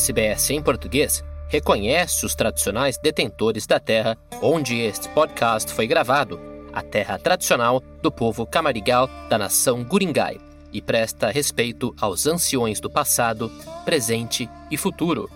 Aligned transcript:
SBS 0.00 0.50
em 0.50 0.62
português 0.62 1.22
reconhece 1.48 2.24
os 2.24 2.34
tradicionais 2.34 2.96
detentores 2.96 3.66
da 3.66 3.78
terra 3.78 4.16
onde 4.40 4.80
este 4.80 5.08
podcast 5.10 5.72
foi 5.74 5.86
gravado, 5.86 6.40
a 6.72 6.82
terra 6.82 7.18
tradicional 7.18 7.82
do 8.00 8.10
povo 8.10 8.46
camarigal 8.46 9.10
da 9.28 9.36
nação 9.36 9.84
Guringai, 9.84 10.38
e 10.72 10.80
presta 10.80 11.30
respeito 11.30 11.94
aos 12.00 12.26
anciões 12.26 12.80
do 12.80 12.88
passado, 12.88 13.50
presente 13.84 14.48
e 14.70 14.76
futuro. 14.76 15.28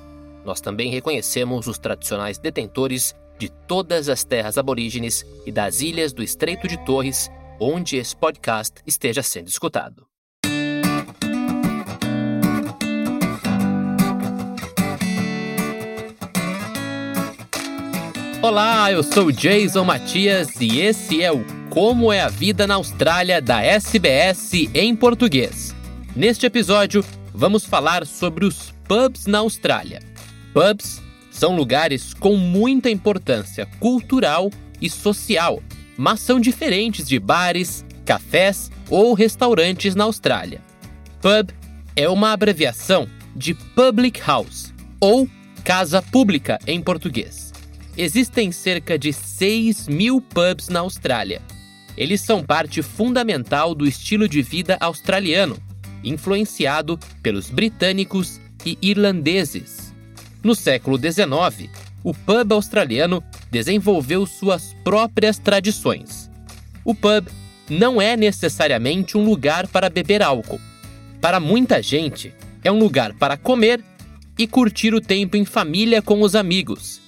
Nós 0.44 0.60
também 0.62 0.90
reconhecemos 0.90 1.66
os 1.66 1.78
tradicionais 1.78 2.38
detentores 2.38 3.14
de 3.38 3.50
todas 3.50 4.08
as 4.08 4.24
terras 4.24 4.56
aborígenes 4.56 5.26
e 5.44 5.52
das 5.52 5.80
ilhas 5.80 6.12
do 6.12 6.22
Estreito 6.22 6.66
de 6.66 6.82
Torres, 6.86 7.30
onde 7.60 7.96
esse 7.96 8.16
podcast 8.16 8.74
esteja 8.86 9.22
sendo 9.22 9.48
escutado. 9.48 10.06
Olá, 18.44 18.92
eu 18.92 19.02
sou 19.02 19.32
Jason 19.32 19.84
Matias 19.84 20.60
e 20.60 20.78
esse 20.78 21.22
é 21.22 21.32
o 21.32 21.42
Como 21.70 22.12
é 22.12 22.20
a 22.20 22.28
Vida 22.28 22.66
na 22.66 22.74
Austrália 22.74 23.40
da 23.40 23.62
SBS 23.62 24.52
em 24.74 24.94
português. 24.94 25.74
Neste 26.14 26.44
episódio, 26.44 27.02
vamos 27.32 27.64
falar 27.64 28.04
sobre 28.04 28.44
os 28.44 28.70
pubs 28.86 29.24
na 29.24 29.38
Austrália. 29.38 30.02
Pubs 30.52 31.00
são 31.30 31.56
lugares 31.56 32.12
com 32.12 32.36
muita 32.36 32.90
importância 32.90 33.64
cultural 33.80 34.50
e 34.78 34.90
social, 34.90 35.62
mas 35.96 36.20
são 36.20 36.38
diferentes 36.38 37.08
de 37.08 37.18
bares, 37.18 37.82
cafés 38.04 38.70
ou 38.90 39.14
restaurantes 39.14 39.94
na 39.94 40.04
Austrália. 40.04 40.60
Pub 41.22 41.48
é 41.96 42.06
uma 42.10 42.32
abreviação 42.32 43.08
de 43.34 43.54
Public 43.54 44.20
House 44.20 44.70
ou 45.00 45.26
Casa 45.64 46.02
Pública 46.02 46.58
em 46.66 46.82
português. 46.82 47.53
Existem 47.96 48.50
cerca 48.50 48.98
de 48.98 49.12
6 49.12 49.86
mil 49.86 50.20
pubs 50.20 50.68
na 50.68 50.80
Austrália. 50.80 51.40
Eles 51.96 52.20
são 52.20 52.42
parte 52.42 52.82
fundamental 52.82 53.72
do 53.72 53.86
estilo 53.86 54.28
de 54.28 54.42
vida 54.42 54.76
australiano, 54.80 55.56
influenciado 56.02 56.98
pelos 57.22 57.48
britânicos 57.48 58.40
e 58.66 58.76
irlandeses. 58.82 59.94
No 60.42 60.56
século 60.56 60.98
XIX, 60.98 61.70
o 62.02 62.12
pub 62.12 62.52
australiano 62.52 63.22
desenvolveu 63.48 64.26
suas 64.26 64.74
próprias 64.82 65.38
tradições. 65.38 66.28
O 66.84 66.96
pub 66.96 67.28
não 67.70 68.02
é 68.02 68.16
necessariamente 68.16 69.16
um 69.16 69.24
lugar 69.24 69.68
para 69.68 69.88
beber 69.88 70.20
álcool. 70.20 70.60
Para 71.20 71.38
muita 71.38 71.80
gente, 71.80 72.34
é 72.64 72.72
um 72.72 72.78
lugar 72.78 73.14
para 73.14 73.36
comer 73.36 73.80
e 74.36 74.48
curtir 74.48 74.92
o 74.94 75.00
tempo 75.00 75.36
em 75.36 75.44
família 75.44 76.02
com 76.02 76.20
os 76.22 76.34
amigos 76.34 77.03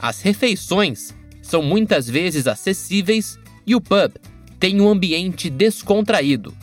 as 0.00 0.20
refeições 0.20 1.14
são 1.42 1.62
muitas 1.62 2.08
vezes 2.08 2.46
acessíveis 2.46 3.38
e 3.66 3.74
o 3.74 3.80
pub 3.80 4.12
tem 4.58 4.80
um 4.80 4.88
ambiente 4.88 5.48
descontraído. 5.50 6.54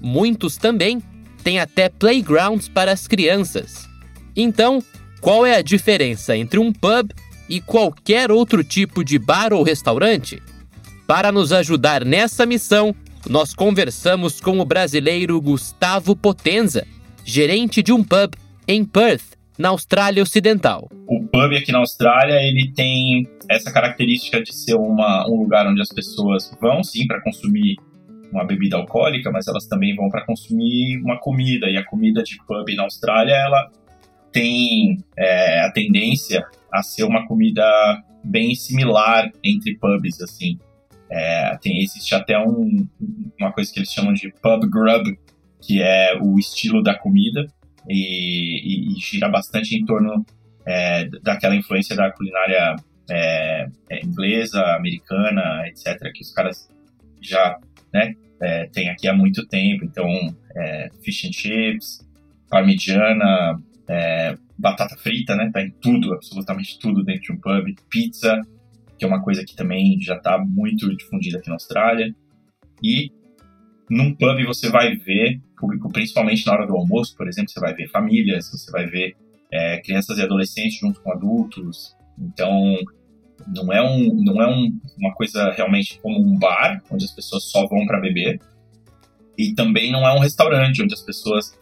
Muitos 0.00 0.56
também 0.56 1.02
têm 1.42 1.58
até 1.58 1.88
playgrounds 1.88 2.68
para 2.68 2.92
as 2.92 3.06
crianças. 3.06 3.88
Então, 4.36 4.82
qual 5.20 5.44
é 5.44 5.56
a 5.56 5.62
diferença 5.62 6.36
entre 6.36 6.58
um 6.58 6.72
pub 6.72 7.10
e 7.48 7.60
qualquer 7.60 8.30
outro 8.30 8.62
tipo 8.62 9.04
de 9.04 9.18
bar 9.18 9.52
ou 9.52 9.62
restaurante? 9.62 10.42
Para 11.06 11.32
nos 11.32 11.52
ajudar 11.52 12.04
nessa 12.04 12.46
missão, 12.46 12.94
nós 13.28 13.52
conversamos 13.52 14.40
com 14.40 14.60
o 14.60 14.64
brasileiro 14.64 15.40
Gustavo 15.40 16.14
Potenza, 16.14 16.86
gerente 17.24 17.82
de 17.82 17.92
um 17.92 18.02
pub 18.02 18.34
em 18.66 18.84
Perth, 18.84 19.39
na 19.60 19.68
Austrália 19.68 20.22
Ocidental. 20.22 20.88
O 21.06 21.20
pub 21.20 21.52
aqui 21.54 21.70
na 21.70 21.80
Austrália, 21.80 22.42
ele 22.42 22.72
tem 22.72 23.28
essa 23.46 23.70
característica 23.70 24.42
de 24.42 24.54
ser 24.54 24.74
uma, 24.74 25.28
um 25.28 25.36
lugar 25.36 25.66
onde 25.66 25.82
as 25.82 25.90
pessoas 25.90 26.50
vão 26.58 26.82
sim 26.82 27.06
para 27.06 27.20
consumir 27.20 27.76
uma 28.32 28.42
bebida 28.42 28.78
alcoólica, 28.78 29.30
mas 29.30 29.46
elas 29.46 29.66
também 29.66 29.94
vão 29.94 30.08
para 30.08 30.24
consumir 30.24 30.98
uma 31.02 31.20
comida. 31.20 31.68
E 31.68 31.76
a 31.76 31.84
comida 31.84 32.22
de 32.22 32.38
pub 32.46 32.74
na 32.74 32.84
Austrália, 32.84 33.34
ela 33.34 33.70
tem 34.32 35.04
é, 35.18 35.60
a 35.60 35.70
tendência 35.70 36.42
a 36.72 36.82
ser 36.82 37.04
uma 37.04 37.26
comida 37.26 37.62
bem 38.24 38.54
similar 38.54 39.30
entre 39.44 39.76
pubs, 39.76 40.22
assim. 40.22 40.58
É, 41.10 41.58
tem, 41.60 41.82
existe 41.82 42.14
até 42.14 42.38
um, 42.38 42.88
uma 43.38 43.52
coisa 43.52 43.70
que 43.70 43.80
eles 43.80 43.92
chamam 43.92 44.14
de 44.14 44.32
pub 44.40 44.64
grub, 44.70 45.18
que 45.60 45.82
é 45.82 46.16
o 46.18 46.38
estilo 46.38 46.82
da 46.82 46.94
comida, 46.94 47.46
e, 47.88 48.92
e, 48.92 48.92
e 48.92 49.00
gira 49.00 49.28
bastante 49.28 49.76
em 49.76 49.84
torno 49.84 50.24
é, 50.66 51.08
daquela 51.22 51.56
influência 51.56 51.96
da 51.96 52.10
culinária 52.12 52.76
é, 53.10 53.66
é, 53.90 54.04
inglesa, 54.04 54.62
americana, 54.76 55.66
etc., 55.66 56.12
que 56.12 56.22
os 56.22 56.32
caras 56.32 56.68
já 57.20 57.58
né, 57.92 58.14
é, 58.40 58.66
têm 58.66 58.88
aqui 58.88 59.08
há 59.08 59.14
muito 59.14 59.46
tempo. 59.46 59.84
Então, 59.84 60.06
é, 60.56 60.88
fish 61.02 61.24
and 61.24 61.32
chips, 61.32 62.06
parmigiana, 62.48 63.60
é, 63.88 64.36
batata 64.58 64.96
frita, 64.96 65.34
né? 65.34 65.50
Tá 65.52 65.62
em 65.62 65.70
tudo, 65.70 66.14
absolutamente 66.14 66.78
tudo 66.78 67.02
dentro 67.02 67.22
de 67.22 67.32
um 67.32 67.40
pub. 67.40 67.74
Pizza, 67.90 68.40
que 68.98 69.04
é 69.04 69.08
uma 69.08 69.22
coisa 69.22 69.44
que 69.44 69.56
também 69.56 70.00
já 70.00 70.16
está 70.16 70.38
muito 70.38 70.94
difundida 70.96 71.38
aqui 71.38 71.48
na 71.48 71.54
Austrália. 71.54 72.14
E 72.82 73.10
num 73.88 74.14
pub 74.14 74.44
você 74.46 74.70
vai 74.70 74.96
ver 74.96 75.40
público, 75.60 75.92
principalmente 75.92 76.46
na 76.46 76.52
hora 76.52 76.66
do 76.66 76.76
almoço, 76.76 77.14
por 77.16 77.28
exemplo, 77.28 77.50
você 77.50 77.60
vai 77.60 77.74
ver 77.74 77.88
famílias, 77.88 78.50
você 78.50 78.70
vai 78.70 78.86
ver 78.86 79.14
é, 79.52 79.78
crianças 79.78 80.18
e 80.18 80.22
adolescentes 80.22 80.78
junto 80.78 81.00
com 81.00 81.12
adultos. 81.12 81.94
Então, 82.18 82.76
não 83.46 83.72
é, 83.72 83.82
um, 83.82 84.14
não 84.22 84.42
é 84.42 84.46
um, 84.46 84.78
uma 84.98 85.14
coisa 85.14 85.50
realmente 85.52 85.98
como 86.00 86.18
um 86.18 86.38
bar, 86.38 86.82
onde 86.90 87.04
as 87.04 87.12
pessoas 87.12 87.44
só 87.44 87.66
vão 87.66 87.86
para 87.86 88.00
beber. 88.00 88.40
E 89.36 89.54
também 89.54 89.92
não 89.92 90.06
é 90.06 90.14
um 90.14 90.18
restaurante, 90.20 90.82
onde 90.82 90.94
as 90.94 91.02
pessoas 91.02 91.58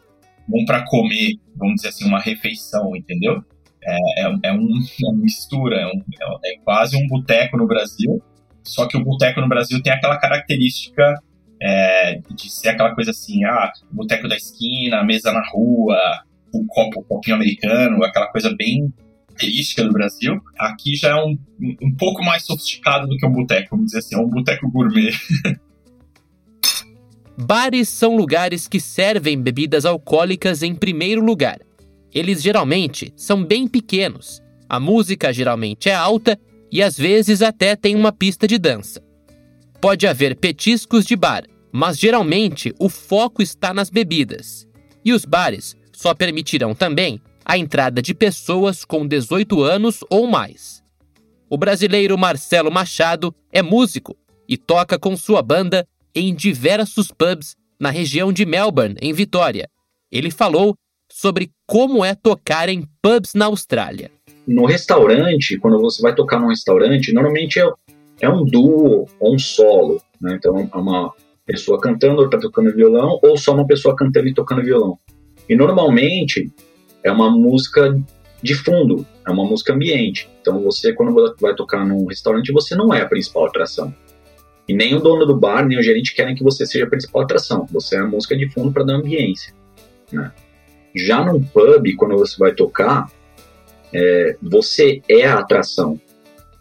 vão 0.48 0.64
para 0.64 0.84
comer, 0.86 1.34
vamos 1.56 1.76
dizer 1.76 1.88
assim, 1.88 2.06
uma 2.06 2.20
refeição, 2.20 2.96
entendeu? 2.96 3.42
É, 3.82 4.24
é, 4.24 4.38
é, 4.44 4.52
um, 4.52 4.68
uma 5.02 5.14
mistura, 5.14 5.76
é, 5.76 5.86
um, 5.86 5.98
é, 5.98 6.54
é 6.54 6.58
quase 6.64 6.96
um 6.96 7.06
boteco 7.06 7.56
no 7.56 7.66
Brasil, 7.66 8.22
só 8.64 8.86
que 8.86 8.96
o 8.96 9.04
boteco 9.04 9.40
no 9.40 9.48
Brasil 9.48 9.80
tem 9.82 9.92
aquela 9.92 10.18
característica 10.18 11.14
é, 11.60 12.20
de 12.30 12.50
ser 12.50 12.68
aquela 12.68 12.94
coisa 12.94 13.10
assim, 13.10 13.44
ah, 13.44 13.72
boteco 13.90 14.28
da 14.28 14.36
esquina, 14.36 15.04
mesa 15.04 15.32
na 15.32 15.42
rua, 15.50 15.96
o 16.52 16.64
copo, 16.66 17.00
o 17.00 17.04
copinho 17.04 17.36
americano, 17.36 18.02
aquela 18.04 18.26
coisa 18.28 18.54
bem 18.56 18.92
característica 19.38 19.84
do 19.84 19.92
Brasil. 19.92 20.40
Aqui 20.58 20.96
já 20.96 21.10
é 21.10 21.14
um, 21.14 21.38
um 21.80 21.94
pouco 21.94 22.22
mais 22.24 22.44
sofisticado 22.44 23.06
do 23.06 23.16
que 23.16 23.24
um 23.24 23.32
boteco, 23.32 23.68
vamos 23.70 23.86
dizer 23.86 23.98
assim, 23.98 24.16
é 24.16 24.18
um 24.18 24.28
boteco 24.28 24.68
gourmet. 24.70 25.12
Bares 27.40 27.88
são 27.88 28.16
lugares 28.16 28.66
que 28.66 28.80
servem 28.80 29.40
bebidas 29.40 29.84
alcoólicas 29.84 30.64
em 30.64 30.74
primeiro 30.74 31.24
lugar. 31.24 31.60
Eles 32.12 32.42
geralmente 32.42 33.12
são 33.14 33.44
bem 33.44 33.68
pequenos, 33.68 34.42
a 34.68 34.80
música 34.80 35.32
geralmente 35.32 35.88
é 35.88 35.94
alta 35.94 36.38
e 36.70 36.82
às 36.82 36.98
vezes 36.98 37.40
até 37.40 37.76
tem 37.76 37.94
uma 37.94 38.10
pista 38.10 38.46
de 38.46 38.58
dança. 38.58 39.00
Pode 39.80 40.08
haver 40.08 40.34
petiscos 40.34 41.04
de 41.04 41.14
bar, 41.14 41.44
mas 41.70 41.96
geralmente 41.96 42.74
o 42.80 42.88
foco 42.88 43.40
está 43.40 43.72
nas 43.72 43.88
bebidas. 43.88 44.66
E 45.04 45.12
os 45.12 45.24
bares 45.24 45.76
só 45.92 46.12
permitirão 46.12 46.74
também 46.74 47.20
a 47.44 47.56
entrada 47.56 48.02
de 48.02 48.12
pessoas 48.12 48.84
com 48.84 49.06
18 49.06 49.62
anos 49.62 50.00
ou 50.10 50.26
mais. 50.26 50.82
O 51.48 51.56
brasileiro 51.56 52.18
Marcelo 52.18 52.72
Machado 52.72 53.32
é 53.52 53.62
músico 53.62 54.16
e 54.48 54.56
toca 54.56 54.98
com 54.98 55.16
sua 55.16 55.42
banda 55.42 55.86
em 56.12 56.34
diversos 56.34 57.12
pubs 57.12 57.54
na 57.78 57.90
região 57.90 58.32
de 58.32 58.44
Melbourne, 58.44 58.96
em 59.00 59.12
Vitória. 59.12 59.70
Ele 60.10 60.32
falou 60.32 60.74
sobre 61.08 61.52
como 61.66 62.04
é 62.04 62.16
tocar 62.16 62.68
em 62.68 62.82
pubs 63.00 63.32
na 63.32 63.44
Austrália. 63.44 64.10
No 64.44 64.66
restaurante, 64.66 65.56
quando 65.58 65.78
você 65.78 66.02
vai 66.02 66.14
tocar 66.14 66.40
num 66.40 66.48
restaurante, 66.48 67.12
normalmente 67.12 67.60
é 67.60 67.70
é 68.20 68.28
um 68.28 68.44
duo 68.44 69.06
ou 69.20 69.34
um 69.34 69.38
solo, 69.38 70.00
né? 70.20 70.34
Então 70.34 70.58
é 70.58 70.76
uma 70.76 71.12
pessoa 71.46 71.80
cantando, 71.80 72.20
outra 72.20 72.38
tocando 72.38 72.74
violão, 72.74 73.18
ou 73.22 73.36
só 73.36 73.54
uma 73.54 73.66
pessoa 73.66 73.96
cantando 73.96 74.28
e 74.28 74.34
tocando 74.34 74.62
violão. 74.62 74.98
E 75.48 75.56
normalmente 75.56 76.52
é 77.02 77.10
uma 77.10 77.30
música 77.30 77.98
de 78.42 78.54
fundo, 78.54 79.06
é 79.26 79.30
uma 79.30 79.44
música 79.44 79.72
ambiente. 79.72 80.28
Então 80.40 80.62
você, 80.62 80.92
quando 80.92 81.34
vai 81.40 81.54
tocar 81.54 81.86
num 81.86 82.06
restaurante, 82.06 82.52
você 82.52 82.74
não 82.74 82.92
é 82.92 83.00
a 83.00 83.08
principal 83.08 83.46
atração. 83.46 83.94
E 84.68 84.74
nem 84.74 84.94
o 84.94 85.00
dono 85.00 85.24
do 85.24 85.34
bar, 85.34 85.66
nem 85.66 85.78
o 85.78 85.82
gerente 85.82 86.14
querem 86.14 86.34
que 86.34 86.44
você 86.44 86.66
seja 86.66 86.84
a 86.84 86.88
principal 86.88 87.22
atração. 87.22 87.66
Você 87.72 87.96
é 87.96 88.00
a 88.00 88.06
música 88.06 88.36
de 88.36 88.48
fundo 88.50 88.70
para 88.70 88.84
dar 88.84 88.96
ambiência. 88.96 89.54
Né? 90.12 90.30
Já 90.94 91.24
num 91.24 91.42
pub, 91.42 91.96
quando 91.96 92.18
você 92.18 92.36
vai 92.38 92.52
tocar, 92.52 93.10
é, 93.92 94.36
você 94.42 95.00
é 95.08 95.26
a 95.26 95.38
atração 95.38 95.98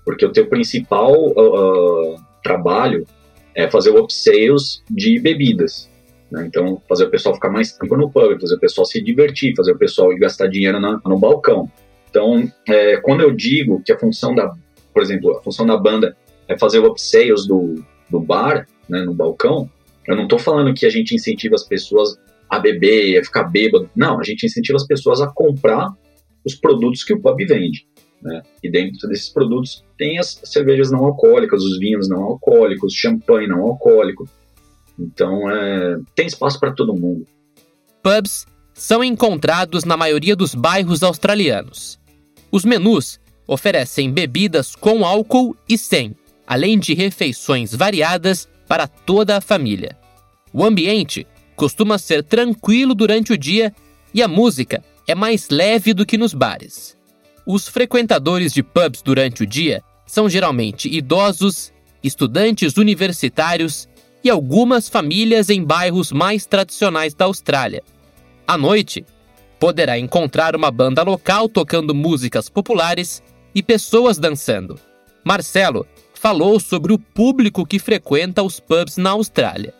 porque 0.07 0.25
o 0.25 0.31
teu 0.31 0.47
principal 0.47 1.11
uh, 1.11 2.15
trabalho 2.41 3.05
é 3.53 3.69
fazer 3.69 3.89
o 3.89 4.01
upsales 4.01 4.81
de 4.89 5.19
bebidas. 5.19 5.91
Né? 6.31 6.45
Então, 6.47 6.81
fazer 6.87 7.03
o 7.03 7.09
pessoal 7.09 7.35
ficar 7.35 7.49
mais 7.49 7.73
tempo 7.73 7.97
no 7.97 8.09
pub, 8.09 8.39
fazer 8.39 8.55
o 8.55 8.59
pessoal 8.59 8.85
se 8.85 9.01
divertir, 9.01 9.53
fazer 9.53 9.73
o 9.73 9.77
pessoal 9.77 10.17
gastar 10.17 10.47
dinheiro 10.47 10.79
na, 10.79 11.01
no 11.05 11.19
balcão. 11.19 11.69
Então, 12.09 12.49
é, 12.69 12.95
quando 13.01 13.19
eu 13.19 13.33
digo 13.35 13.83
que 13.83 13.91
a 13.91 13.99
função 13.99 14.33
da, 14.33 14.49
por 14.93 15.03
exemplo, 15.03 15.37
a 15.37 15.43
função 15.43 15.65
da 15.65 15.75
banda 15.75 16.15
é 16.47 16.57
fazer 16.57 16.79
o 16.79 16.87
upsales 16.87 17.45
do, 17.45 17.83
do 18.09 18.21
bar, 18.21 18.65
né, 18.87 19.01
no 19.01 19.13
balcão, 19.13 19.69
eu 20.07 20.15
não 20.15 20.23
estou 20.23 20.39
falando 20.39 20.73
que 20.73 20.85
a 20.85 20.89
gente 20.89 21.13
incentiva 21.13 21.55
as 21.55 21.63
pessoas 21.63 22.17
a 22.49 22.59
beber, 22.59 23.19
a 23.19 23.23
ficar 23.25 23.43
bêbado. 23.43 23.89
Não, 23.93 24.21
a 24.21 24.23
gente 24.23 24.45
incentiva 24.45 24.77
as 24.77 24.87
pessoas 24.87 25.19
a 25.19 25.27
comprar 25.27 25.89
os 26.45 26.55
produtos 26.55 27.03
que 27.03 27.11
o 27.11 27.19
pub 27.19 27.45
vende. 27.45 27.85
Né? 28.21 28.41
E 28.63 28.69
dentro 28.69 29.07
desses 29.07 29.29
produtos 29.29 29.83
tem 29.97 30.17
as 30.17 30.39
cervejas 30.43 30.91
não 30.91 31.05
alcoólicas, 31.05 31.63
os 31.63 31.77
vinhos 31.79 32.09
não 32.09 32.23
alcoólicos, 32.23 32.93
champanhe 32.93 33.47
não 33.47 33.61
alcoólico. 33.61 34.27
Então, 34.99 35.49
é, 35.49 35.97
tem 36.15 36.25
espaço 36.25 36.59
para 36.59 36.73
todo 36.73 36.95
mundo. 36.95 37.27
Pubs 38.01 38.47
são 38.73 39.03
encontrados 39.03 39.83
na 39.83 39.95
maioria 39.95 40.35
dos 40.35 40.55
bairros 40.55 41.03
australianos. 41.03 41.99
Os 42.51 42.65
menus 42.65 43.19
oferecem 43.47 44.11
bebidas 44.11 44.75
com 44.75 45.05
álcool 45.05 45.55
e 45.69 45.77
sem, 45.77 46.15
além 46.45 46.79
de 46.79 46.93
refeições 46.93 47.73
variadas 47.73 48.47
para 48.67 48.87
toda 48.87 49.37
a 49.37 49.41
família. 49.41 49.97
O 50.51 50.63
ambiente 50.63 51.27
costuma 51.55 51.97
ser 51.97 52.23
tranquilo 52.23 52.93
durante 52.93 53.33
o 53.33 53.37
dia 53.37 53.73
e 54.13 54.21
a 54.21 54.27
música 54.27 54.83
é 55.07 55.15
mais 55.15 55.49
leve 55.49 55.93
do 55.93 56.05
que 56.05 56.17
nos 56.17 56.33
bares. 56.33 56.96
Os 57.49 57.65
frequentadores 57.65 58.51
de 58.51 58.61
pubs 58.61 59.01
durante 59.01 59.43
o 59.43 59.47
dia 59.47 59.81
são 60.05 60.27
geralmente 60.27 60.93
idosos, 60.93 61.71
estudantes 62.03 62.75
universitários 62.75 63.87
e 64.21 64.29
algumas 64.29 64.89
famílias 64.89 65.49
em 65.49 65.63
bairros 65.63 66.11
mais 66.11 66.45
tradicionais 66.45 67.13
da 67.13 67.23
Austrália. 67.23 67.81
À 68.45 68.57
noite, 68.57 69.05
poderá 69.61 69.97
encontrar 69.97 70.57
uma 70.57 70.69
banda 70.69 71.03
local 71.03 71.47
tocando 71.47 71.95
músicas 71.95 72.49
populares 72.49 73.23
e 73.55 73.63
pessoas 73.63 74.17
dançando. 74.17 74.77
Marcelo 75.23 75.87
falou 76.13 76.59
sobre 76.59 76.91
o 76.91 76.99
público 76.99 77.65
que 77.65 77.79
frequenta 77.79 78.43
os 78.43 78.59
pubs 78.59 78.97
na 78.97 79.11
Austrália 79.11 79.73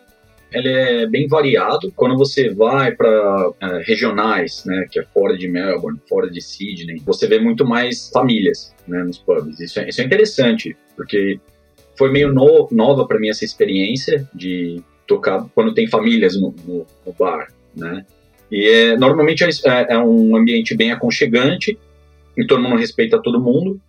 ele 0.52 0.68
é 0.68 1.06
bem 1.06 1.26
variado. 1.26 1.92
Quando 1.94 2.16
você 2.16 2.48
vai 2.50 2.92
para 2.94 3.50
é, 3.60 3.82
regionais, 3.84 4.64
né, 4.64 4.86
que 4.90 4.98
é 4.98 5.04
fora 5.04 5.36
de 5.36 5.48
Melbourne, 5.48 6.00
fora 6.08 6.30
de 6.30 6.40
Sydney, 6.40 7.02
você 7.04 7.26
vê 7.26 7.38
muito 7.38 7.66
mais 7.66 8.10
famílias 8.10 8.74
né, 8.86 9.02
nos 9.02 9.18
pubs. 9.18 9.60
Isso 9.60 9.80
é, 9.80 9.88
isso 9.88 10.00
é 10.00 10.04
interessante, 10.04 10.76
porque 10.96 11.38
foi 11.96 12.10
meio 12.10 12.32
no, 12.32 12.68
nova 12.70 13.06
para 13.06 13.18
mim 13.18 13.28
essa 13.28 13.44
experiência 13.44 14.28
de 14.34 14.82
tocar 15.06 15.46
quando 15.54 15.74
tem 15.74 15.86
famílias 15.86 16.40
no, 16.40 16.54
no, 16.64 16.86
no 17.04 17.12
bar, 17.18 17.48
né? 17.74 18.04
E 18.50 18.66
é, 18.66 18.96
normalmente 18.96 19.44
é, 19.44 19.48
é, 19.66 19.86
é, 19.94 19.98
um 19.98 20.34
ambiente 20.36 20.74
bem 20.74 20.90
aconchegante, 20.90 21.78
e 22.36 22.46
todo 22.46 22.62
mundo 22.62 22.76
respeita 22.76 23.20
todo 23.20 23.40
mundo. 23.40 23.80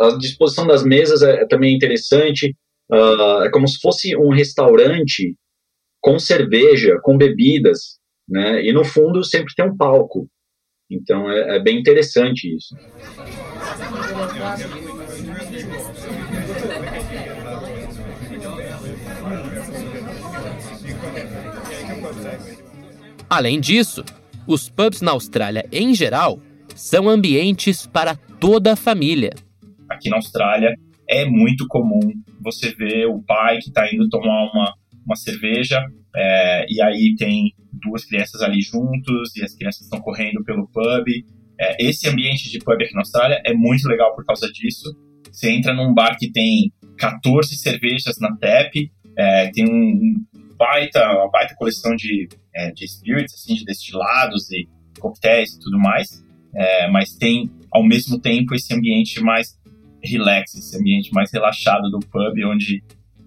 A 0.00 0.10
disposição 0.10 0.66
das 0.66 0.84
mesas 0.84 1.22
é, 1.22 1.42
é 1.42 1.46
também 1.46 1.74
interessante. 1.74 2.54
Uh, 2.90 3.44
é 3.44 3.50
como 3.50 3.66
se 3.66 3.80
fosse 3.80 4.14
um 4.14 4.28
restaurante 4.28 5.34
com 6.04 6.18
cerveja, 6.18 7.00
com 7.02 7.16
bebidas, 7.16 7.98
né? 8.28 8.62
E 8.62 8.74
no 8.74 8.84
fundo 8.84 9.24
sempre 9.24 9.54
tem 9.56 9.64
um 9.64 9.74
palco. 9.74 10.28
Então 10.90 11.30
é, 11.30 11.56
é 11.56 11.62
bem 11.62 11.78
interessante 11.78 12.54
isso. 12.54 12.76
Além 23.30 23.58
disso, 23.58 24.04
os 24.46 24.68
pubs 24.68 25.00
na 25.00 25.12
Austrália, 25.12 25.66
em 25.72 25.94
geral, 25.94 26.38
são 26.74 27.08
ambientes 27.08 27.86
para 27.86 28.14
toda 28.14 28.74
a 28.74 28.76
família. 28.76 29.32
Aqui 29.88 30.10
na 30.10 30.16
Austrália 30.16 30.74
é 31.08 31.24
muito 31.24 31.66
comum 31.66 32.12
você 32.42 32.74
ver 32.74 33.06
o 33.06 33.22
pai 33.22 33.56
que 33.56 33.68
está 33.68 33.90
indo 33.90 34.06
tomar 34.10 34.50
uma 34.52 34.74
uma 35.04 35.16
cerveja, 35.16 35.84
é, 36.14 36.66
e 36.68 36.80
aí 36.82 37.14
tem 37.16 37.52
duas 37.72 38.04
crianças 38.04 38.40
ali 38.40 38.60
juntos, 38.60 39.36
e 39.36 39.42
as 39.42 39.54
crianças 39.54 39.82
estão 39.82 40.00
correndo 40.00 40.42
pelo 40.44 40.66
pub. 40.68 41.06
É, 41.58 41.84
esse 41.84 42.08
ambiente 42.08 42.50
de 42.50 42.58
pub 42.58 42.80
aqui 42.80 42.94
na 42.94 43.00
Austrália 43.00 43.40
é 43.44 43.52
muito 43.52 43.88
legal 43.88 44.14
por 44.14 44.24
causa 44.24 44.50
disso. 44.50 44.96
Você 45.30 45.50
entra 45.50 45.74
num 45.74 45.92
bar 45.92 46.16
que 46.18 46.30
tem 46.30 46.72
14 46.96 47.56
cervejas 47.56 48.18
na 48.20 48.36
tap, 48.36 48.72
é, 49.16 49.50
tem 49.50 49.64
um 49.64 50.14
baita, 50.56 51.04
uma 51.12 51.30
baita 51.30 51.54
coleção 51.56 51.94
de, 51.94 52.28
é, 52.54 52.70
de 52.70 52.86
spirits, 52.86 53.34
assim, 53.34 53.54
de 53.54 53.64
destilados 53.64 54.50
e 54.50 54.68
coquetéis 54.98 55.54
e 55.54 55.60
tudo 55.60 55.78
mais, 55.78 56.24
é, 56.54 56.88
mas 56.90 57.14
tem, 57.14 57.50
ao 57.70 57.84
mesmo 57.84 58.20
tempo, 58.20 58.54
esse 58.54 58.72
ambiente 58.72 59.20
mais 59.20 59.58
relax, 60.02 60.54
esse 60.54 60.76
ambiente 60.76 61.12
mais 61.12 61.32
relaxado 61.32 61.90
do 61.90 61.98
pub, 61.98 62.44
onde 62.46 62.82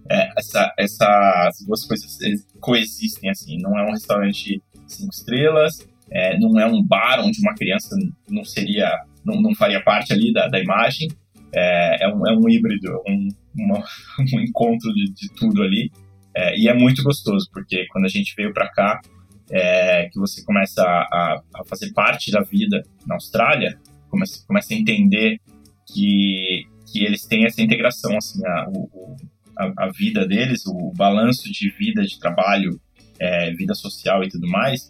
é, 0.09 0.29
essa, 0.37 0.73
essas 0.77 1.65
duas 1.65 1.85
coisas 1.85 2.17
coexistem, 2.59 3.29
assim. 3.29 3.57
Não 3.61 3.77
é 3.77 3.83
um 3.83 3.91
restaurante 3.91 4.61
cinco 4.87 5.13
estrelas, 5.13 5.87
é, 6.09 6.37
não 6.39 6.59
é 6.59 6.65
um 6.65 6.81
bar 6.81 7.19
onde 7.19 7.39
uma 7.41 7.53
criança 7.53 7.95
não 8.29 8.43
seria, 8.43 8.89
não, 9.23 9.41
não 9.41 9.53
faria 9.55 9.81
parte 9.83 10.13
ali 10.13 10.31
da, 10.31 10.47
da 10.47 10.59
imagem. 10.59 11.09
É, 11.53 12.05
é, 12.05 12.07
um, 12.07 12.27
é 12.27 12.35
um 12.35 12.49
híbrido, 12.49 13.01
um, 13.07 13.29
uma, 13.55 13.79
um 14.33 14.39
encontro 14.39 14.93
de, 14.93 15.11
de 15.13 15.29
tudo 15.35 15.63
ali. 15.63 15.91
É, 16.35 16.57
e 16.57 16.67
é 16.67 16.73
muito 16.73 17.03
gostoso, 17.03 17.49
porque 17.51 17.87
quando 17.87 18.05
a 18.05 18.09
gente 18.09 18.33
veio 18.35 18.53
para 18.53 18.69
cá, 18.69 19.01
é, 19.49 20.09
que 20.11 20.19
você 20.19 20.43
começa 20.43 20.83
a, 20.83 21.41
a, 21.55 21.65
fazer 21.65 21.91
parte 21.93 22.31
da 22.31 22.41
vida 22.41 22.83
na 23.05 23.15
Austrália, 23.15 23.79
começa, 24.09 24.45
começa 24.45 24.73
a 24.73 24.77
entender 24.77 25.39
que, 25.87 26.65
que 26.91 27.03
eles 27.03 27.25
têm 27.25 27.45
essa 27.45 27.61
integração, 27.61 28.15
assim, 28.17 28.45
a, 28.45 28.69
o, 28.69 29.15
a, 29.57 29.85
a 29.85 29.91
vida 29.91 30.27
deles, 30.27 30.65
o 30.65 30.91
balanço 30.95 31.51
de 31.51 31.69
vida, 31.71 32.03
de 32.03 32.19
trabalho, 32.19 32.79
é, 33.19 33.51
vida 33.51 33.73
social 33.73 34.23
e 34.23 34.29
tudo 34.29 34.47
mais, 34.47 34.89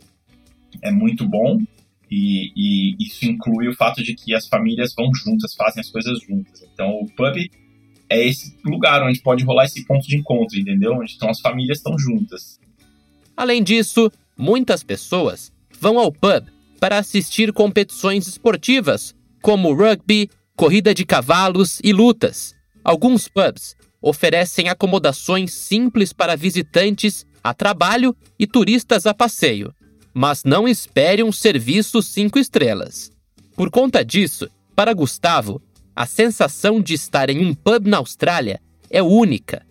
é 0.81 0.91
muito 0.91 1.27
bom. 1.27 1.59
E, 2.09 2.51
e, 2.55 3.05
isso 3.05 3.25
inclui 3.25 3.67
o 3.67 3.75
fato 3.75 4.01
de 4.01 4.13
que 4.13 4.33
as 4.33 4.47
famílias 4.47 4.93
vão 4.95 5.13
juntas, 5.13 5.53
fazem 5.55 5.81
as 5.81 5.89
coisas 5.89 6.19
juntas. 6.21 6.63
Então, 6.73 6.91
o 6.91 7.05
pub 7.15 7.37
é 8.09 8.25
esse 8.25 8.55
lugar 8.65 9.03
onde 9.03 9.21
pode 9.21 9.43
rolar 9.43 9.65
esse 9.65 9.85
ponto 9.85 10.07
de 10.07 10.15
encontro, 10.15 10.57
entendeu? 10.57 10.93
Onde 10.93 11.13
então 11.15 11.29
as 11.29 11.41
famílias 11.41 11.79
estão 11.79 11.97
juntas. 11.97 12.59
Além 13.35 13.61
disso, 13.61 14.11
muitas 14.37 14.83
pessoas 14.83 15.51
vão 15.79 15.99
ao 15.99 16.11
pub 16.11 16.47
para 16.79 16.97
assistir 16.97 17.51
competições 17.51 18.27
esportivas, 18.27 19.13
como 19.41 19.73
rugby, 19.73 20.29
corrida 20.55 20.93
de 20.93 21.05
cavalos 21.05 21.79
e 21.83 21.91
lutas. 21.91 22.55
Alguns 22.83 23.27
pubs 23.27 23.75
oferecem 24.01 24.69
acomodações 24.69 25.53
simples 25.53 26.13
para 26.13 26.35
visitantes 26.35 27.25
a 27.43 27.53
trabalho 27.53 28.15
e 28.39 28.45
turistas 28.45 29.05
a 29.05 29.13
passeio, 29.13 29.73
mas 30.13 30.43
não 30.43 30.67
espere 30.67 31.23
um 31.23 31.31
serviço 31.31 32.01
cinco 32.01 32.39
estrelas. 32.39 33.11
Por 33.55 33.69
conta 33.69 34.03
disso, 34.03 34.49
para 34.75 34.93
Gustavo, 34.93 35.61
a 35.95 36.05
sensação 36.05 36.81
de 36.81 36.93
estar 36.93 37.29
em 37.29 37.45
um 37.45 37.53
pub 37.53 37.87
na 37.87 37.97
Austrália 37.97 38.61
é 38.89 39.01
única 39.01 39.66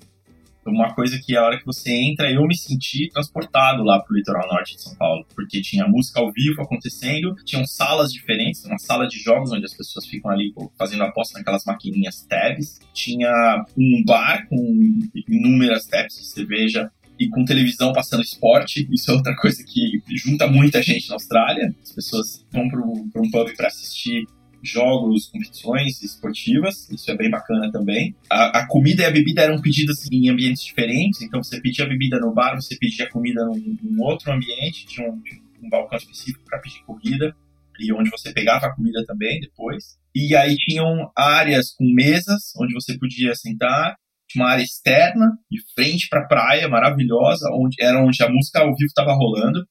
uma 0.73 0.94
coisa 0.94 1.18
que 1.18 1.37
a 1.37 1.44
hora 1.44 1.58
que 1.58 1.64
você 1.64 1.92
entra, 1.92 2.30
eu 2.30 2.46
me 2.46 2.56
senti 2.56 3.08
transportado 3.08 3.82
lá 3.82 4.00
pro 4.00 4.16
litoral 4.16 4.49
norte 4.49 4.76
de 4.76 4.82
São 4.82 4.94
Paulo, 4.96 5.26
porque 5.35 5.61
tinha 5.61 5.87
música 5.87 6.20
ao 6.20 6.32
vivo 6.32 6.62
acontecendo, 6.62 7.35
tinham 7.44 7.66
salas 7.66 8.12
diferentes, 8.12 8.64
uma 8.64 8.78
sala 8.78 9.06
de 9.06 9.18
jogos 9.18 9.52
onde 9.52 9.64
as 9.64 9.75
pessoas 9.75 10.06
ficam 10.06 10.30
ali 10.30 10.52
fazendo 10.78 11.02
aposta 11.02 11.38
naquelas 11.38 11.64
maquininhas 11.64 12.23
tabs, 12.28 12.80
tinha 12.92 13.64
um 13.76 14.02
bar 14.04 14.46
com 14.49 15.00
inúmeras 15.28 15.87
tabs 15.87 16.16
de 16.16 16.26
cerveja 16.26 16.90
e 17.18 17.28
com 17.28 17.44
televisão 17.44 17.92
passando 17.92 18.23
esporte, 18.23 18.87
isso 18.92 19.11
é 19.11 19.14
outra 19.14 19.35
coisa 19.37 19.64
que 19.64 20.02
junta 20.16 20.46
muita 20.46 20.82
gente 20.82 21.08
na 21.08 21.14
Austrália. 21.14 21.75
As 21.82 21.92
pessoas 21.92 22.46
vão 22.52 22.68
para 22.68 22.80
um 22.82 23.30
pub 23.30 23.56
para 23.56 23.68
assistir 23.68 24.26
jogos, 24.70 25.26
competições 25.26 26.02
esportivas, 26.02 26.88
isso 26.90 27.11
é 27.11 27.16
bem 27.16 27.30
bacana 27.30 27.70
também. 27.70 28.14
A, 28.30 28.61
a, 28.61 28.66
comida 28.68 29.02
e 29.02 29.06
a 29.06 29.11
bebida 29.11 29.42
eram 29.42 29.61
pedidas 29.61 30.06
em 30.11 30.28
ambientes 30.28 30.64
diferentes, 30.64 31.23
então 31.23 31.42
você 31.42 31.61
pedia 31.61 31.85
a 31.85 31.88
bebida 31.88 32.18
no 32.18 32.32
bar, 32.32 32.54
você 32.54 32.76
pedia 32.76 33.06
a 33.06 33.11
comida 33.11 33.44
num, 33.44 33.76
num 33.82 34.02
outro 34.02 34.32
ambiente, 34.32 34.87
tinha 34.87 35.08
um, 35.08 35.23
um 35.62 35.68
balcão 35.68 35.99
específico 35.99 36.44
para 36.44 36.58
pedir 36.58 36.82
comida, 36.85 37.35
e 37.78 37.92
onde 37.92 38.11
você 38.11 38.32
pegava 38.32 38.66
a 38.66 38.75
comida 38.75 39.04
também 39.06 39.40
depois. 39.40 39.99
E 40.14 40.35
aí 40.35 40.56
tinham 40.56 41.11
áreas 41.16 41.73
com 41.75 41.85
mesas, 41.85 42.52
onde 42.58 42.73
você 42.73 42.99
podia 42.99 43.35
sentar, 43.35 43.96
tinha 44.28 44.44
uma 44.44 44.50
área 44.50 44.62
externa, 44.62 45.32
de 45.50 45.61
frente 45.75 46.08
para 46.08 46.20
a 46.20 46.26
praia, 46.26 46.68
maravilhosa, 46.68 47.49
onde 47.52 47.76
era 47.80 48.02
onde 48.02 48.23
a 48.23 48.28
música 48.28 48.61
ao 48.61 48.75
vivo 48.75 48.87
estava 48.87 49.12
rolando. 49.12 49.64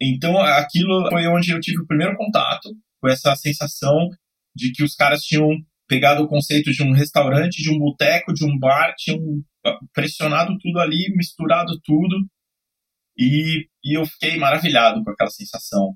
Então 0.00 0.40
aquilo 0.40 1.08
foi 1.10 1.26
onde 1.26 1.50
eu 1.50 1.60
tive 1.60 1.82
o 1.82 1.86
primeiro 1.86 2.16
contato 2.16 2.70
com 3.00 3.08
essa 3.08 3.34
sensação 3.36 4.08
de 4.58 4.72
que 4.72 4.82
os 4.82 4.94
caras 4.94 5.22
tinham 5.22 5.48
pegado 5.86 6.22
o 6.22 6.28
conceito 6.28 6.70
de 6.70 6.82
um 6.82 6.92
restaurante, 6.92 7.62
de 7.62 7.70
um 7.70 7.78
boteco, 7.78 8.34
de 8.34 8.44
um 8.44 8.58
bar, 8.58 8.94
tinham 8.98 9.18
pressionado 9.94 10.56
tudo 10.58 10.80
ali, 10.80 11.12
misturado 11.16 11.78
tudo 11.84 12.16
E, 13.16 13.68
e 13.84 13.98
eu 13.98 14.04
fiquei 14.06 14.36
maravilhado 14.36 15.02
com 15.02 15.10
aquela 15.10 15.30
sensação. 15.30 15.94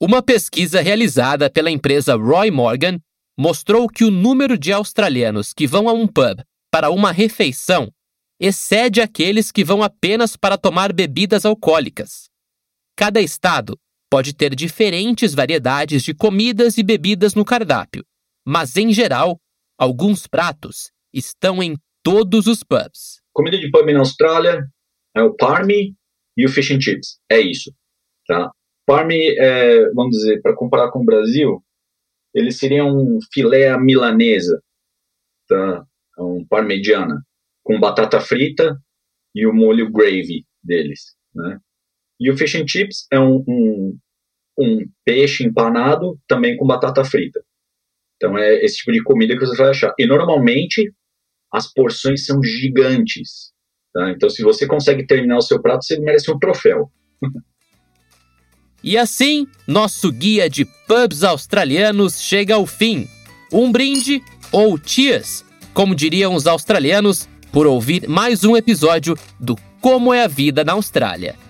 Uma 0.00 0.22
pesquisa 0.22 0.80
realizada 0.80 1.50
pela 1.50 1.70
empresa 1.70 2.14
Roy 2.14 2.50
Morgan 2.50 2.98
mostrou 3.38 3.88
que 3.88 4.04
o 4.04 4.10
número 4.10 4.56
de 4.56 4.72
australianos 4.72 5.52
que 5.52 5.66
vão 5.66 5.88
a 5.88 5.92
um 5.92 6.06
pub 6.06 6.42
para 6.70 6.90
uma 6.90 7.12
refeição 7.12 7.90
excede 8.40 9.00
aqueles 9.00 9.52
que 9.52 9.64
vão 9.64 9.82
apenas 9.82 10.36
para 10.36 10.58
tomar 10.58 10.92
bebidas 10.92 11.44
alcoólicas. 11.44 12.28
Cada 12.96 13.20
estado 13.20 13.78
pode 14.14 14.32
ter 14.32 14.54
diferentes 14.54 15.34
variedades 15.34 16.04
de 16.04 16.14
comidas 16.14 16.78
e 16.78 16.84
bebidas 16.84 17.34
no 17.34 17.44
cardápio, 17.44 18.04
mas 18.46 18.76
em 18.76 18.92
geral, 18.92 19.40
alguns 19.76 20.28
pratos 20.28 20.92
estão 21.12 21.60
em 21.60 21.74
todos 22.00 22.46
os 22.46 22.62
pubs. 22.62 23.20
Comida 23.32 23.58
de 23.58 23.68
pub 23.72 23.92
na 23.92 23.98
Austrália 23.98 24.64
é 25.16 25.20
o 25.20 25.34
parme 25.34 25.96
e 26.36 26.46
o 26.46 26.48
fish 26.48 26.70
and 26.70 26.80
chips. 26.80 27.18
É 27.28 27.40
isso, 27.40 27.74
tá? 28.28 28.52
Parme, 28.86 29.36
é, 29.36 29.90
vamos 29.90 30.16
dizer, 30.16 30.40
para 30.42 30.54
comparar 30.54 30.92
com 30.92 31.00
o 31.00 31.04
Brasil, 31.04 31.60
ele 32.32 32.52
seria 32.52 32.84
um 32.84 33.18
filé 33.32 33.76
milanesa, 33.80 34.62
tá? 35.48 35.84
Um 36.20 36.46
parmegiana, 36.46 37.20
com 37.64 37.80
batata 37.80 38.20
frita 38.20 38.80
e 39.34 39.44
o 39.44 39.52
molho 39.52 39.90
gravy 39.90 40.46
deles, 40.62 41.16
né? 41.34 41.58
E 42.20 42.30
o 42.30 42.36
fish 42.36 42.54
and 42.54 42.66
chips 42.66 43.06
é 43.12 43.18
um, 43.18 43.44
um, 43.46 43.98
um 44.58 44.78
peixe 45.04 45.44
empanado 45.44 46.18
também 46.28 46.56
com 46.56 46.66
batata 46.66 47.04
frita. 47.04 47.40
Então 48.16 48.38
é 48.38 48.64
esse 48.64 48.76
tipo 48.76 48.92
de 48.92 49.02
comida 49.02 49.34
que 49.34 49.40
você 49.44 49.56
vai 49.56 49.70
achar. 49.70 49.92
E 49.98 50.06
normalmente 50.06 50.92
as 51.52 51.72
porções 51.72 52.24
são 52.24 52.42
gigantes. 52.42 53.52
Tá? 53.92 54.10
Então 54.10 54.30
se 54.30 54.42
você 54.42 54.66
consegue 54.66 55.06
terminar 55.06 55.38
o 55.38 55.42
seu 55.42 55.60
prato, 55.60 55.84
você 55.84 55.98
merece 55.98 56.30
um 56.30 56.38
troféu. 56.38 56.90
e 58.82 58.96
assim, 58.96 59.46
nosso 59.66 60.10
guia 60.12 60.48
de 60.48 60.64
pubs 60.86 61.22
australianos 61.24 62.20
chega 62.20 62.54
ao 62.54 62.66
fim. 62.66 63.08
Um 63.52 63.70
brinde 63.70 64.22
ou 64.50 64.78
cheers, 64.78 65.44
como 65.72 65.94
diriam 65.94 66.34
os 66.34 66.46
australianos, 66.46 67.28
por 67.52 67.66
ouvir 67.66 68.08
mais 68.08 68.42
um 68.42 68.56
episódio 68.56 69.16
do 69.38 69.56
Como 69.80 70.12
é 70.12 70.24
a 70.24 70.28
Vida 70.28 70.64
na 70.64 70.72
Austrália. 70.72 71.43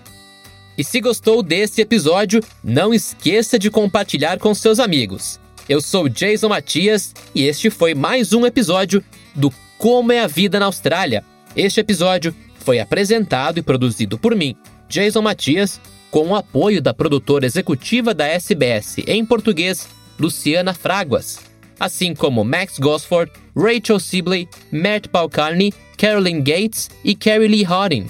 E 0.77 0.83
se 0.83 0.99
gostou 0.99 1.41
desse 1.41 1.81
episódio, 1.81 2.43
não 2.63 2.93
esqueça 2.93 3.57
de 3.57 3.71
compartilhar 3.71 4.39
com 4.39 4.53
seus 4.53 4.79
amigos. 4.79 5.39
Eu 5.69 5.81
sou 5.81 6.09
Jason 6.09 6.49
Matias 6.49 7.13
e 7.33 7.43
este 7.43 7.69
foi 7.69 7.95
mais 7.95 8.33
um 8.33 8.45
episódio 8.45 9.03
do 9.33 9.51
Como 9.77 10.11
é 10.11 10.19
a 10.19 10.27
Vida 10.27 10.59
na 10.59 10.65
Austrália. 10.65 11.23
Este 11.55 11.79
episódio 11.79 12.35
foi 12.59 12.79
apresentado 12.79 13.57
e 13.57 13.61
produzido 13.61 14.17
por 14.17 14.35
mim, 14.35 14.55
Jason 14.89 15.21
Matias, 15.21 15.79
com 16.11 16.27
o 16.27 16.35
apoio 16.35 16.81
da 16.81 16.93
produtora 16.93 17.45
executiva 17.45 18.13
da 18.13 18.27
SBS 18.27 18.97
em 19.07 19.25
português, 19.25 19.87
Luciana 20.19 20.73
Fraguas, 20.73 21.39
assim 21.79 22.13
como 22.13 22.43
Max 22.43 22.77
Gosford, 22.79 23.31
Rachel 23.55 23.99
Sibley, 23.99 24.47
Matt 24.71 25.07
Balcarney, 25.07 25.73
Carolyn 25.97 26.41
Gates 26.41 26.89
e 27.03 27.15
Carrie 27.15 27.47
Lee 27.47 27.65
Hodding. 27.65 28.07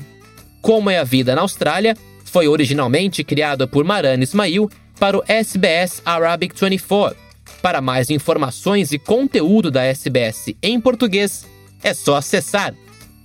Como 0.62 0.89
é 0.89 0.98
a 0.98 1.03
Vida 1.03 1.36
na 1.36 1.41
Austrália 1.41 1.95
foi 2.35 2.47
originalmente 2.49 3.23
criado 3.23 3.65
por 3.65 3.85
Maran 3.85 4.19
Ismail 4.19 4.69
para 4.99 5.17
o 5.17 5.23
SBS 5.25 6.01
Arabic 6.05 6.53
24. 6.59 7.17
Para 7.61 7.79
mais 7.79 8.09
informações 8.09 8.91
e 8.91 8.99
conteúdo 8.99 9.71
da 9.71 9.85
SBS 9.85 10.53
em 10.61 10.81
português, 10.81 11.45
é 11.81 11.93
só 11.93 12.17
acessar 12.17 12.75